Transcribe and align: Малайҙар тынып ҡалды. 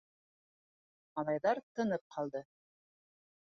Малайҙар 1.19 1.63
тынып 1.81 2.05
ҡалды. 2.17 2.45